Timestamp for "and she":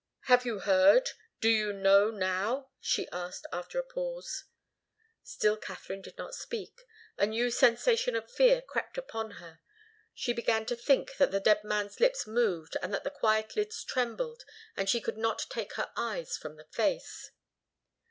14.75-15.01